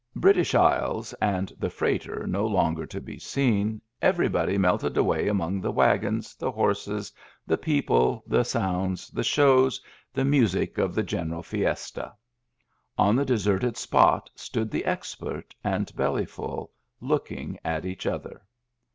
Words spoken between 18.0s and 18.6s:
other.